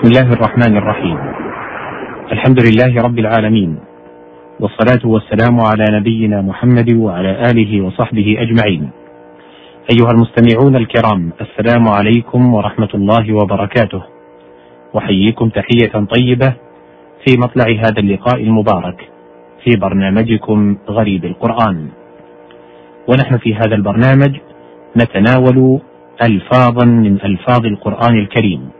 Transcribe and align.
بسم 0.00 0.08
الله 0.08 0.32
الرحمن 0.32 0.76
الرحيم. 0.76 1.18
الحمد 2.32 2.58
لله 2.66 3.02
رب 3.04 3.18
العالمين 3.18 3.78
والصلاة 4.60 5.04
والسلام 5.04 5.60
على 5.60 5.84
نبينا 5.90 6.42
محمد 6.42 6.92
وعلى 6.96 7.32
آله 7.50 7.80
وصحبه 7.84 8.36
أجمعين. 8.38 8.90
أيها 9.92 10.10
المستمعون 10.10 10.76
الكرام 10.76 11.32
السلام 11.40 11.88
عليكم 11.88 12.54
ورحمة 12.54 12.88
الله 12.94 13.32
وبركاته. 13.32 14.02
أحييكم 14.98 15.48
تحية 15.48 15.92
طيبة 16.16 16.52
في 17.26 17.36
مطلع 17.38 17.68
هذا 17.84 17.98
اللقاء 17.98 18.42
المبارك 18.42 19.08
في 19.64 19.76
برنامجكم 19.76 20.76
غريب 20.88 21.24
القرآن. 21.24 21.88
ونحن 23.08 23.38
في 23.38 23.54
هذا 23.54 23.74
البرنامج 23.74 24.32
نتناول 24.96 25.80
ألفاظا 26.22 26.84
من 26.84 27.14
ألفاظ 27.24 27.66
القرآن 27.66 28.18
الكريم. 28.18 28.79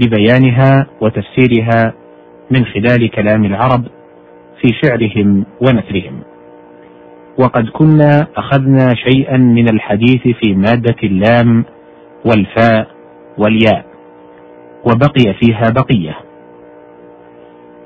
ببيانها 0.00 0.86
وتفسيرها 1.00 1.94
من 2.50 2.64
خلال 2.64 3.10
كلام 3.10 3.44
العرب 3.44 3.84
في 4.60 4.68
شعرهم 4.84 5.44
ونثرهم. 5.60 6.20
وقد 7.38 7.68
كنا 7.68 8.26
أخذنا 8.36 8.94
شيئا 8.94 9.36
من 9.36 9.68
الحديث 9.68 10.22
في 10.22 10.54
مادة 10.54 10.96
اللام 11.02 11.64
والفاء 12.24 12.86
والياء 13.38 13.84
وبقي 14.84 15.34
فيها 15.40 15.70
بقية. 15.70 16.16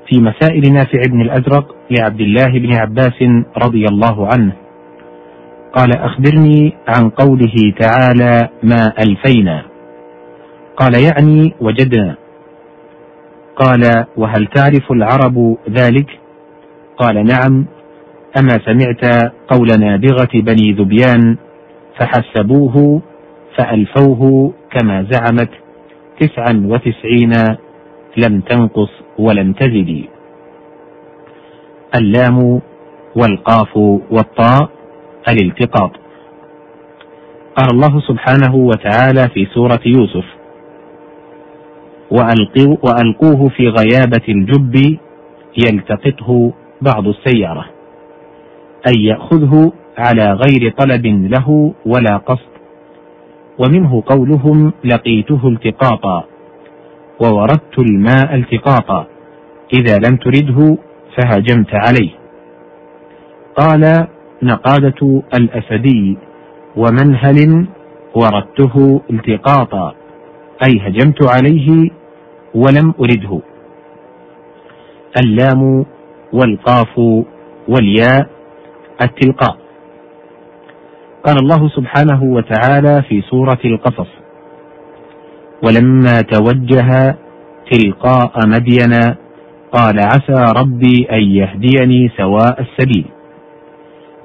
في 0.07 0.21
مسائل 0.21 0.73
نافع 0.73 1.01
بن 1.09 1.21
الازرق 1.21 1.75
لعبد 1.91 2.21
الله 2.21 2.59
بن 2.59 2.73
عباس 2.73 3.23
رضي 3.57 3.85
الله 3.85 4.27
عنه 4.27 4.53
قال 5.73 5.97
أخبرني 5.97 6.73
عن 6.87 7.09
قوله 7.09 7.73
تعالى 7.79 8.49
ما 8.63 8.93
ألفينا 8.99 9.63
قال 10.77 10.93
يعني 11.03 11.53
وجدنا. 11.61 12.15
قال 13.55 14.05
وهل 14.17 14.47
تعرف 14.47 14.91
العرب 14.91 15.57
ذلك؟ 15.69 16.19
قال 16.97 17.15
نعم. 17.15 17.65
أما 18.39 18.59
سمعت 18.65 19.31
قول 19.47 19.67
نابغة 19.79 20.29
بني 20.33 20.71
ذبيان 20.71 21.37
فحسبوه 21.99 23.01
فألفوه 23.57 24.53
كما 24.71 25.07
زعمت. 25.11 25.49
تسعا 26.19 26.63
وتسعين 26.65 27.57
لم 28.17 28.41
تنقص 28.41 28.89
ولم 29.19 29.53
تزد. 29.53 30.03
اللام 31.99 32.61
والقاف 33.15 33.77
والطاء 34.11 34.69
الالتقاط. 35.29 35.91
قال 37.55 37.67
الله 37.71 37.99
سبحانه 37.99 38.55
وتعالى 38.55 39.29
في 39.33 39.45
سورة 39.45 39.79
يوسف 39.85 40.34
وألقوه 42.11 43.49
في 43.49 43.67
غيابة 43.67 44.25
الجب 44.29 44.97
يلتقطه 45.57 46.53
بعض 46.81 47.07
السيارة 47.07 47.65
أي 48.87 49.03
يأخذه 49.03 49.71
على 49.97 50.33
غير 50.33 50.73
طلب 50.77 51.05
له 51.05 51.73
ولا 51.85 52.17
قصد 52.17 52.55
ومنه 53.59 54.03
قولهم 54.05 54.73
لقيته 54.83 55.47
التقاطا 55.47 56.23
ووردت 57.21 57.79
الماء 57.79 58.35
التقاطا 58.35 59.07
إذا 59.73 59.97
لم 59.97 60.17
ترده 60.17 60.77
فهجمت 61.17 61.73
عليه. 61.73 62.11
قال 63.55 64.07
نقادة 64.43 65.21
الأسدي 65.39 66.17
ومنهل 66.77 67.67
وردته 68.15 69.01
التقاطا. 69.09 69.95
أي 70.63 70.79
هجمت 70.81 71.29
عليه 71.29 71.89
ولم 72.55 72.93
أرده. 72.99 73.41
اللام 75.23 75.85
والقاف 76.33 76.97
والياء 77.67 78.29
التلقاء. 79.01 79.57
قال 81.25 81.35
الله 81.41 81.69
سبحانه 81.69 82.23
وتعالى 82.23 83.03
في 83.09 83.21
سورة 83.21 83.59
القصص 83.65 84.07
ولما 85.67 86.21
توجه 86.21 87.15
تلقاء 87.71 88.47
مدين 88.47 88.93
قال 89.71 89.99
عسى 89.99 90.53
ربي 90.61 91.07
أن 91.11 91.21
يهديني 91.21 92.09
سواء 92.17 92.61
السبيل. 92.61 93.05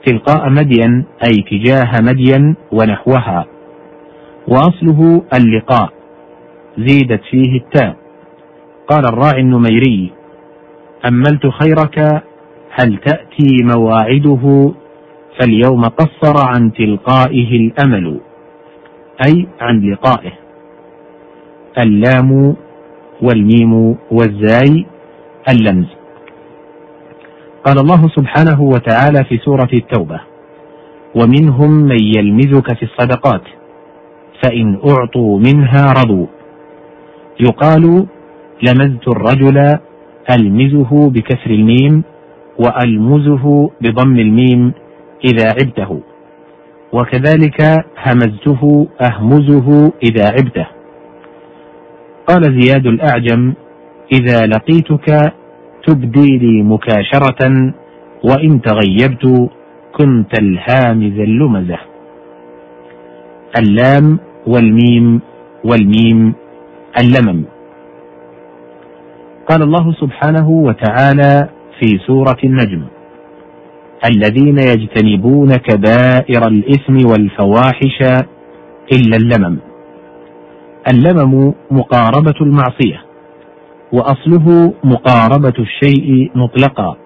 تلقاء 0.07 0.51
مدين 0.51 1.05
أي 1.27 1.45
تجاه 1.51 1.91
مدين 2.03 2.57
ونحوها. 2.73 3.47
وأصله 4.49 5.23
اللقاء. 5.35 6.00
زيدت 6.87 7.21
فيه 7.31 7.59
التاء. 7.59 7.97
قال 8.89 9.05
الراعي 9.05 9.41
النميري 9.41 10.13
أملت 11.09 11.47
خيرك 11.47 12.23
هل 12.71 12.97
تأتي 12.97 13.57
مواعده؟ 13.77 14.73
فاليوم 15.41 15.85
قصر 15.85 16.47
عن 16.47 16.73
تلقائه 16.73 17.57
الأمل 17.57 18.21
أي 19.27 19.47
عن 19.61 19.81
لقائه. 19.81 20.33
اللام 21.79 22.57
والميم 23.23 23.97
والزاي 24.11 24.87
اللمز. 25.53 25.87
قال 27.67 27.79
الله 27.79 28.09
سبحانه 28.17 28.63
وتعالى 28.63 29.25
في 29.25 29.39
سورة 29.39 29.69
التوبة 29.73 30.21
ومنهم 31.15 31.71
من 31.71 32.03
يلمزك 32.17 32.77
في 32.77 32.83
الصدقات 32.83 33.43
فإن 34.45 34.79
أعطوا 34.89 35.39
منها 35.39 35.93
رضوا. 35.93 36.27
يقال 37.41 38.07
لمزت 38.63 39.09
الرجل 39.09 39.79
ألمزه 40.31 41.11
بكسر 41.11 41.51
الميم 41.51 42.03
وألمزه 42.59 43.71
بضم 43.81 44.19
الميم 44.19 44.73
إذا 45.25 45.49
عبته. 45.49 46.01
وكذلك 46.93 47.85
همزته 48.07 48.89
أهمزه 49.01 49.93
إذا 50.03 50.25
عبته. 50.25 50.67
قال 52.29 52.43
زياد 52.61 52.87
الأعجم 52.87 53.55
إذا 54.13 54.47
لقيتك 54.47 55.33
تبدي 55.87 56.39
لي 56.39 56.63
مكاشرة 56.63 57.73
وإن 58.25 58.61
تغيبت 58.63 59.51
كنت 59.93 60.39
الهامز 60.41 61.21
اللمزة. 61.21 61.79
اللام 63.59 64.19
والميم 64.47 65.21
والميم 65.65 66.35
اللمم. 66.99 67.45
قال 69.49 69.63
الله 69.63 69.93
سبحانه 69.93 70.49
وتعالى 70.49 71.49
في 71.81 71.99
سورة 72.07 72.37
النجم 72.45 72.85
الذين 74.05 74.59
يجتنبون 74.59 75.49
كبائر 75.55 76.47
الإثم 76.49 77.11
والفواحش 77.11 77.99
إلا 78.93 79.17
اللمم. 79.17 79.59
اللمم 80.93 81.53
مقاربة 81.71 82.35
المعصية 82.41 83.05
وأصله 83.93 84.75
مقاربة 84.85 85.55
الشيء 85.59 86.31
مطلقا 86.35 86.97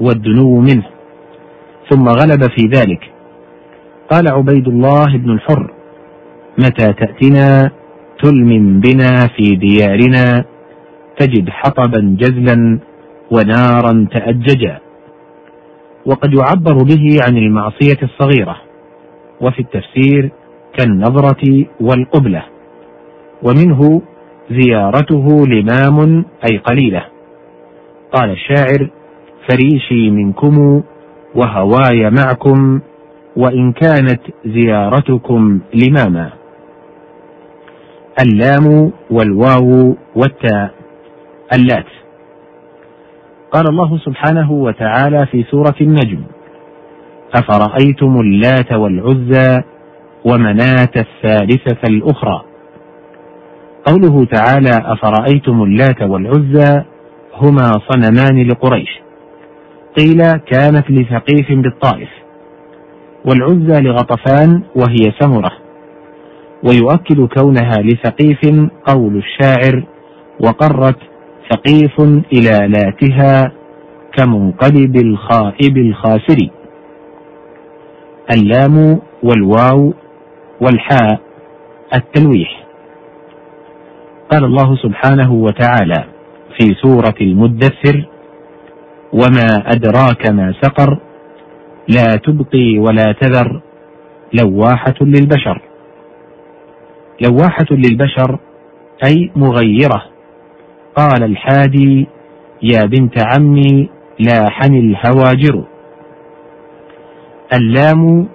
والدنو 0.00 0.60
منه. 0.60 0.86
ثم 1.90 2.08
غلب 2.08 2.42
في 2.42 2.66
ذلك. 2.74 3.10
قال 4.10 4.32
عبيد 4.32 4.68
الله 4.68 5.16
بن 5.16 5.30
الحر 5.30 5.70
متى 6.58 6.92
تأتنا 6.92 7.70
تلم 8.22 8.80
بنا 8.80 9.26
في 9.36 9.56
ديارنا 9.56 10.44
تجد 11.18 11.50
حطبا 11.50 12.16
جزلا 12.20 12.78
ونارا 13.30 14.06
تأججا. 14.12 14.78
وقد 16.06 16.34
يعبر 16.34 16.82
به 16.82 17.18
عن 17.22 17.36
المعصية 17.36 17.98
الصغيرة 18.02 18.56
وفي 19.40 19.58
التفسير 19.58 20.30
كالنظرة 20.78 21.66
والقبلة 21.80 22.42
ومنه 23.42 24.02
زيارته 24.50 25.46
لمام 25.46 26.24
أي 26.50 26.58
قليلة. 26.58 27.04
قال 28.12 28.30
الشاعر 28.30 28.90
فريشي 29.48 30.10
منكم 30.10 30.82
وهواي 31.34 32.10
معكم 32.10 32.80
وإن 33.36 33.72
كانت 33.72 34.20
زيارتكم 34.46 35.60
لماما. 35.74 36.37
اللام 38.22 38.92
والواو 39.10 39.96
والتاء 40.16 40.70
اللات. 41.54 41.86
قال 43.52 43.68
الله 43.68 43.98
سبحانه 43.98 44.52
وتعالى 44.52 45.26
في 45.26 45.44
سورة 45.50 45.74
النجم 45.80 46.22
أفرأيتم 47.34 48.20
اللات 48.20 48.72
والعزى 48.72 49.62
ومناة 50.24 50.94
الثالثة 50.96 51.88
الأخرى؟ 51.88 52.42
قوله 53.86 54.24
تعالى 54.24 54.70
أفرأيتم 54.84 55.62
اللات 55.62 56.02
والعزى 56.02 56.84
هما 57.34 57.72
صنمان 57.88 58.48
لقريش. 58.48 59.00
قيل 59.98 60.32
كانت 60.32 60.90
لثقيف 60.90 61.52
بالطائف. 61.52 62.08
والعزى 63.24 63.80
لغطفان 63.80 64.62
وهي 64.76 65.12
سمرة. 65.20 65.67
ويؤكد 66.64 67.20
كونها 67.38 67.78
لثقيف 67.82 68.70
قول 68.86 69.16
الشاعر 69.16 69.84
وقرت 70.40 70.96
ثقيف 71.50 72.00
إلى 72.32 72.68
لاتها 72.68 73.52
كمنقلب 74.16 74.96
الخائب 74.96 75.76
الخاسر. 75.76 76.48
اللام 78.36 79.00
والواو 79.22 79.94
والحاء 80.60 81.20
التلويح. 81.94 82.64
قال 84.30 84.44
الله 84.44 84.76
سبحانه 84.76 85.32
وتعالى 85.32 86.04
في 86.58 86.74
سورة 86.82 87.14
المدثر 87.20 88.06
وما 89.12 89.48
أدراك 89.66 90.30
ما 90.30 90.54
سقر 90.62 90.98
لا 91.88 92.06
تبقي 92.24 92.78
ولا 92.78 93.14
تذر 93.20 93.60
لواحة 94.42 94.94
للبشر. 95.00 95.67
لواحة 97.20 97.66
للبشر 97.70 98.38
أي 99.06 99.30
مغيرة. 99.36 100.02
قال 100.96 101.24
الحادي 101.24 102.06
يا 102.62 102.84
بنت 102.84 103.14
عمي 103.26 103.88
لاحن 104.18 104.74
الهواجر. 104.74 105.64
اللام 107.54 108.28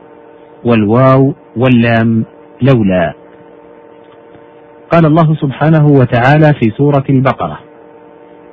والواو 0.65 1.33
واللام 1.57 2.25
لولا. 2.61 3.13
قال 4.91 5.05
الله 5.05 5.35
سبحانه 5.35 5.85
وتعالى 5.87 6.53
في 6.59 6.71
سورة 6.77 7.03
البقرة 7.09 7.59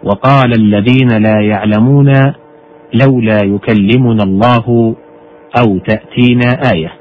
وقال 0.04 0.52
الذين 0.54 1.22
لا 1.22 1.40
يعلمون 1.40 2.12
لولا 2.94 3.38
يكلمنا 3.44 4.22
الله 4.22 4.94
أو 5.60 5.78
تأتينا 5.78 6.60
آية. 6.74 6.92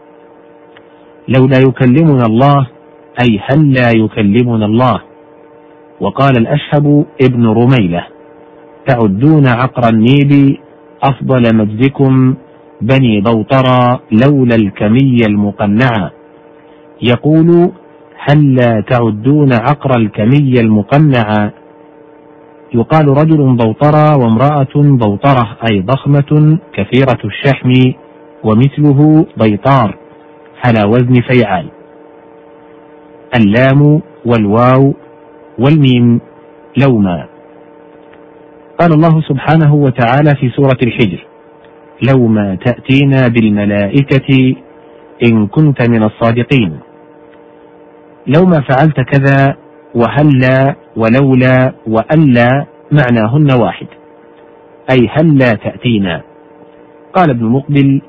لولا 1.27 1.57
يكلمنا 1.57 2.23
الله 2.25 2.67
أي 3.23 3.39
هل 3.49 3.73
لا 3.73 3.91
يكلمنا 3.95 4.65
الله؟ 4.65 5.01
وقال 6.01 6.37
الأشهب 6.37 7.05
ابن 7.21 7.47
رميلة 7.47 8.07
تعدون 8.87 9.47
عقر 9.47 9.89
النيب 9.89 10.57
أفضل 11.03 11.55
مجدكم 11.55 12.35
بني 12.81 13.21
بوطرى 13.21 13.99
لولا 14.11 14.55
الكمي 14.55 15.17
المقنعة 15.27 16.11
يقول 17.01 17.71
هل 18.29 18.55
لا 18.55 18.81
تعدون 18.81 19.53
عقر 19.53 19.97
الكمي 19.97 20.53
المقنعة 20.59 21.53
يقال 22.73 23.07
رجل 23.07 23.55
بوطرة 23.55 24.17
وامرأة 24.17 24.73
بوطرة 24.75 25.57
أي 25.71 25.81
ضخمة 25.81 26.57
كثيرة 26.73 27.19
الشحم 27.25 27.71
ومثله 28.43 29.25
بيطار 29.37 29.97
على 30.65 30.79
وزن 30.87 31.21
فيعال. 31.21 31.78
اللام 33.35 34.01
والواو 34.25 34.93
والميم 35.59 36.21
لوما. 36.77 37.25
قال 38.79 38.93
الله 38.93 39.21
سبحانه 39.21 39.75
وتعالى 39.75 40.35
في 40.39 40.49
سورة 40.49 40.77
الحجر 40.83 41.25
لو 42.09 42.27
ما 42.27 42.57
تأتينا 42.65 43.27
بالملائكة 43.27 44.55
إن 45.23 45.47
كنت 45.47 45.89
من 45.89 46.03
الصادقين. 46.03 46.79
لو 48.27 48.45
ما 48.45 48.61
فعلت 48.61 48.99
كذا 49.01 49.55
وهلا 49.95 50.75
ولولا 50.95 51.73
وألا 51.87 52.65
معناهن 52.91 53.47
واحد. 53.61 53.87
أي 54.91 55.09
هلا 55.11 55.51
تأتينا. 55.51 56.21
قال 57.13 57.29
ابن 57.29 57.45
مقبل 57.45 58.01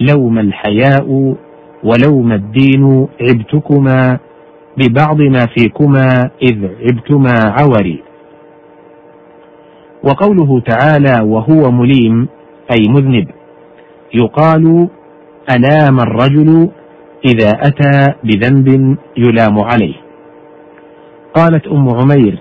لوم 0.00 0.38
الحياء 0.38 1.36
ولوم 1.84 2.32
الدين 2.32 3.08
عبتكما 3.20 4.18
ببعض 4.78 5.20
ما 5.20 5.46
فيكما 5.56 6.30
إذ 6.42 6.66
عبتما 6.80 7.54
عوري. 7.60 8.02
وقوله 10.04 10.60
تعالى 10.60 11.24
وهو 11.24 11.70
مليم 11.70 12.28
أي 12.70 12.82
مذنب 12.88 13.28
يقال 14.14 14.88
ألام 15.50 16.00
الرجل 16.00 16.70
إذا 17.24 17.50
أتى 17.50 18.14
بذنب 18.24 18.96
يلام 19.16 19.60
عليه. 19.60 19.94
قالت 21.34 21.66
أم 21.66 21.88
عمير 21.88 22.38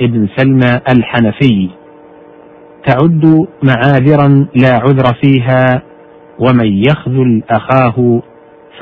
ابن 0.00 0.28
سلمى 0.36 0.80
الحنفي 0.88 1.70
تعد 2.86 3.46
معاذرا 3.62 4.46
لا 4.54 4.72
عذر 4.74 5.04
فيها 5.22 5.82
ومن 6.38 6.66
يخذل 6.66 7.42
أخاه 7.50 8.22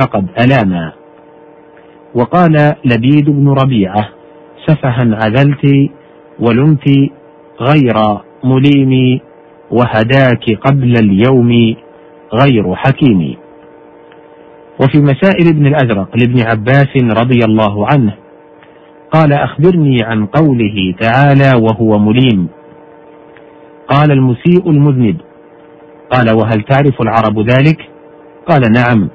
فقد 0.00 0.26
ألاما. 0.44 0.93
وقال 2.14 2.75
لبيد 2.85 3.31
بن 3.31 3.49
ربيعة 3.49 4.09
سفها 4.67 5.19
عذلت 5.25 5.91
ولمت 6.41 6.88
غير 7.61 7.94
مليم 8.44 9.20
وهداك 9.70 10.50
قبل 10.61 10.94
اليوم 10.97 11.75
غير 12.35 12.75
حكيم. 12.75 13.37
وفي 14.81 14.99
مسائل 14.99 15.49
ابن 15.49 15.67
الأزرق 15.67 16.17
لابن 16.17 16.43
عباس 16.47 16.97
رضي 16.97 17.38
الله 17.44 17.87
عنه 17.87 18.14
قال 19.11 19.32
أخبرني 19.32 19.97
عن 20.03 20.26
قوله 20.26 20.94
تعالى 21.00 21.53
وهو 21.61 21.99
مليم. 21.99 22.49
قال 23.88 24.12
المسيء 24.12 24.70
المذنب 24.70 25.17
قال 26.11 26.37
وهل 26.37 26.62
تعرف 26.62 27.03
العرب 27.03 27.38
ذلك؟ 27.38 27.79
قال 28.47 28.62
نعم. 28.73 29.09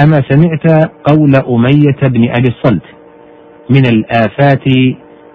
أما 0.00 0.22
سمعت 0.28 0.90
قول 1.04 1.36
أمية 1.36 2.08
بن 2.08 2.28
أبي 2.30 2.48
الصلت 2.48 2.82
من 3.70 3.86
الآفات 3.86 4.66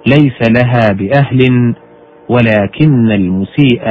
ليس 0.08 0.50
لها 0.50 0.94
بأهل 0.94 1.74
ولكن 2.30 3.12
المسيء 3.12 3.82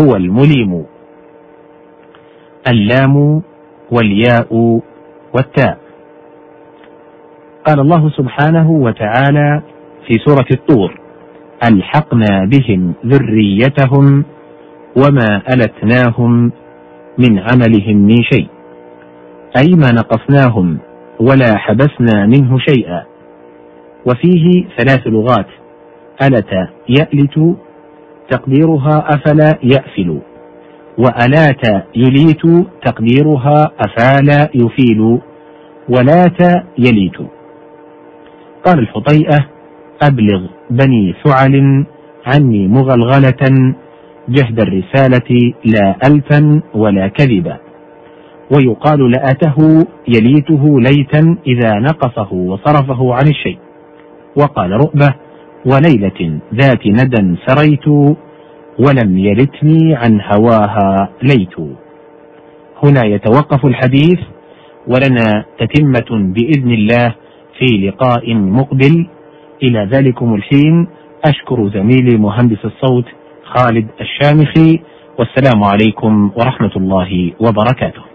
هو 0.00 0.16
المليم. 0.16 0.84
اللام 2.70 3.42
والياء 3.90 4.80
والتاء. 5.34 5.78
قال 7.66 7.80
الله 7.80 8.10
سبحانه 8.10 8.70
وتعالى 8.70 9.62
في 10.06 10.14
سورة 10.26 10.46
الطور 10.50 11.00
ألحقنا 11.64 12.44
بهم 12.44 12.94
ذريتهم 13.06 14.24
وما 14.96 15.42
ألتناهم 15.52 16.52
من 17.18 17.38
عملهم 17.38 17.96
من 17.96 18.16
شيء. 18.32 18.48
أي 19.56 19.74
ما 19.74 19.92
نقصناهم 19.92 20.78
ولا 21.20 21.56
حبسنا 21.56 22.26
منه 22.26 22.58
شيئا. 22.58 23.04
وفيه 24.06 24.64
ثلاث 24.78 25.06
لغات 25.06 25.46
ألت 26.22 26.50
يألت 26.88 27.56
تقديرها 28.30 29.04
أفلا 29.08 29.58
يأفل 29.62 30.20
وألات 30.98 31.86
يليت 31.96 32.66
تقديرها 32.86 33.72
أفال 33.80 34.48
يفيل 34.54 35.18
ولات 35.88 36.64
يليت. 36.78 37.16
قال 38.64 38.78
الحطيئة 38.78 39.38
أبلغ 40.02 40.46
بني 40.70 41.14
ثعل 41.24 41.84
عني 42.26 42.68
مغلغلة 42.68 43.74
جهد 44.28 44.60
الرسالة 44.60 45.52
لا 45.64 45.96
ألفا 46.06 46.62
ولا 46.74 47.08
كذبا. 47.08 47.67
ويقال 48.54 49.10
لأته 49.10 49.86
يليته 50.08 50.80
ليتا 50.80 51.36
إذا 51.46 51.74
نقصه 51.74 52.32
وصرفه 52.32 53.14
عن 53.14 53.28
الشيء. 53.28 53.58
وقال 54.36 54.70
رؤبة 54.70 55.14
وليلة 55.66 56.40
ذات 56.54 56.86
ندى 56.86 57.36
سريت 57.46 57.88
ولم 58.78 59.18
يلتني 59.18 59.94
عن 59.94 60.20
هواها 60.20 61.08
ليت. 61.22 61.58
هنا 62.84 63.04
يتوقف 63.04 63.66
الحديث 63.66 64.20
ولنا 64.86 65.44
تتمة 65.58 66.32
بإذن 66.34 66.70
الله 66.70 67.14
في 67.58 67.66
لقاء 67.86 68.34
مقبل. 68.34 69.06
إلى 69.62 69.88
ذلكم 69.92 70.34
الحين 70.34 70.86
أشكر 71.24 71.68
زميلي 71.68 72.18
مهندس 72.18 72.64
الصوت 72.64 73.04
خالد 73.44 73.86
الشامخي 74.00 74.80
والسلام 75.18 75.64
عليكم 75.64 76.30
ورحمة 76.36 76.72
الله 76.76 77.32
وبركاته. 77.40 78.07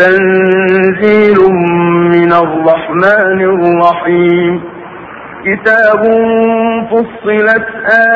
تنزيل 0.00 1.38
من 2.14 2.32
الرحمن 2.32 3.40
الرحيم. 3.40 4.60
كتاب 5.44 6.02
فصلت 6.90 7.66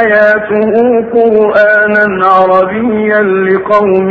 آياته 0.01 0.73
قرآنا 1.15 2.27
عربيا 2.27 3.23
لقوم 3.23 4.11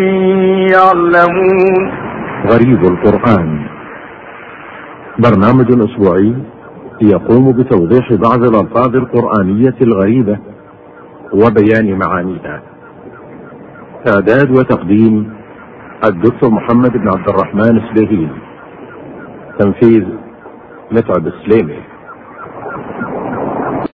يعلمون. 0.75 1.91
غريب 2.47 2.83
القرآن. 2.83 3.59
برنامج 5.19 5.67
أسبوعي 5.71 6.33
يقوم 7.01 7.51
بتوضيح 7.51 8.13
بعض 8.13 8.43
الألفاظ 8.43 8.95
القرآنية 8.95 9.75
الغريبة 9.81 10.37
وبيان 11.33 11.99
معانيها. 11.99 12.61
إعداد 14.07 14.51
وتقديم 14.51 15.33
الدكتور 16.03 16.49
محمد 16.51 16.91
بن 16.91 17.07
عبد 17.07 17.29
الرحمن 17.29 17.77
السبيهين 17.77 18.31
تنفيذ 19.59 20.03
متعب 20.91 21.27
السليمي. 21.27 21.79